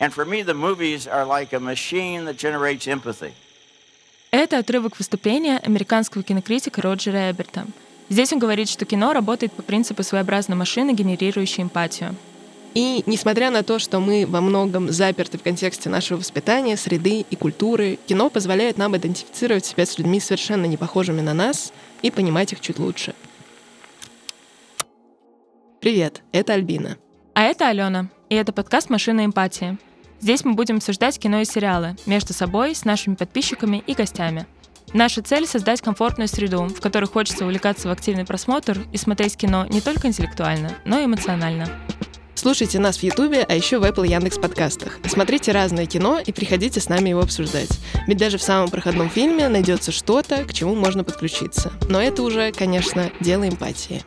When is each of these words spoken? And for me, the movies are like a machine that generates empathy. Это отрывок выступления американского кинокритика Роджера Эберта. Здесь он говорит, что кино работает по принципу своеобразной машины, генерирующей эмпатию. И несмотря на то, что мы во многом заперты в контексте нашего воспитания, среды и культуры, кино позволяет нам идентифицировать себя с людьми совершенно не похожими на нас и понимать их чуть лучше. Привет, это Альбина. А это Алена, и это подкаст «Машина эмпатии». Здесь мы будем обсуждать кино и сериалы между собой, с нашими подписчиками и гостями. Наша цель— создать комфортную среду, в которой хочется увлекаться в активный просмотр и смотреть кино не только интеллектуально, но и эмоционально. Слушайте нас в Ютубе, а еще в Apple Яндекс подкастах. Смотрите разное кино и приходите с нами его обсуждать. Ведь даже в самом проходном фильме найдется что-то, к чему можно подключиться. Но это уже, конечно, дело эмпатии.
And 0.00 0.12
for 0.12 0.24
me, 0.24 0.42
the 0.42 0.54
movies 0.54 1.06
are 1.06 1.24
like 1.24 1.52
a 1.52 1.60
machine 1.60 2.24
that 2.24 2.36
generates 2.36 2.86
empathy. 2.86 3.32
Это 4.30 4.58
отрывок 4.58 4.98
выступления 4.98 5.58
американского 5.58 6.24
кинокритика 6.24 6.82
Роджера 6.82 7.30
Эберта. 7.30 7.66
Здесь 8.08 8.32
он 8.32 8.40
говорит, 8.40 8.68
что 8.68 8.84
кино 8.84 9.12
работает 9.12 9.52
по 9.52 9.62
принципу 9.62 10.02
своеобразной 10.02 10.56
машины, 10.56 10.92
генерирующей 10.92 11.62
эмпатию. 11.62 12.16
И 12.74 13.04
несмотря 13.06 13.50
на 13.50 13.62
то, 13.62 13.78
что 13.78 14.00
мы 14.00 14.26
во 14.26 14.40
многом 14.40 14.90
заперты 14.90 15.38
в 15.38 15.42
контексте 15.42 15.88
нашего 15.88 16.18
воспитания, 16.18 16.76
среды 16.76 17.24
и 17.30 17.36
культуры, 17.36 18.00
кино 18.08 18.28
позволяет 18.28 18.76
нам 18.76 18.96
идентифицировать 18.96 19.64
себя 19.64 19.86
с 19.86 19.96
людьми 19.96 20.18
совершенно 20.18 20.66
не 20.66 20.76
похожими 20.76 21.20
на 21.20 21.32
нас 21.32 21.72
и 22.02 22.10
понимать 22.10 22.52
их 22.52 22.60
чуть 22.60 22.80
лучше. 22.80 23.14
Привет, 25.80 26.22
это 26.32 26.54
Альбина. 26.54 26.96
А 27.34 27.42
это 27.42 27.68
Алена, 27.68 28.08
и 28.28 28.34
это 28.34 28.52
подкаст 28.52 28.90
«Машина 28.90 29.24
эмпатии». 29.24 29.78
Здесь 30.20 30.44
мы 30.44 30.54
будем 30.54 30.76
обсуждать 30.76 31.18
кино 31.18 31.40
и 31.40 31.44
сериалы 31.44 31.96
между 32.06 32.32
собой, 32.32 32.74
с 32.74 32.84
нашими 32.84 33.14
подписчиками 33.14 33.82
и 33.86 33.94
гостями. 33.94 34.46
Наша 34.92 35.22
цель— 35.22 35.46
создать 35.48 35.80
комфортную 35.80 36.28
среду, 36.28 36.66
в 36.66 36.80
которой 36.80 37.06
хочется 37.06 37.44
увлекаться 37.44 37.88
в 37.88 37.90
активный 37.90 38.24
просмотр 38.24 38.86
и 38.92 38.96
смотреть 38.96 39.36
кино 39.36 39.66
не 39.68 39.80
только 39.80 40.06
интеллектуально, 40.06 40.72
но 40.84 40.98
и 41.00 41.06
эмоционально. 41.06 41.68
Слушайте 42.34 42.78
нас 42.78 42.98
в 42.98 43.02
Ютубе, 43.02 43.44
а 43.48 43.54
еще 43.54 43.78
в 43.78 43.84
Apple 43.84 44.06
Яндекс 44.06 44.38
подкастах. 44.38 44.98
Смотрите 45.06 45.52
разное 45.52 45.86
кино 45.86 46.20
и 46.24 46.30
приходите 46.30 46.78
с 46.78 46.88
нами 46.88 47.08
его 47.08 47.20
обсуждать. 47.20 47.70
Ведь 48.06 48.18
даже 48.18 48.38
в 48.38 48.42
самом 48.42 48.68
проходном 48.68 49.08
фильме 49.08 49.48
найдется 49.48 49.92
что-то, 49.92 50.44
к 50.44 50.52
чему 50.52 50.74
можно 50.74 51.04
подключиться. 51.04 51.72
Но 51.88 52.02
это 52.02 52.22
уже, 52.22 52.52
конечно, 52.52 53.10
дело 53.20 53.48
эмпатии. 53.48 54.02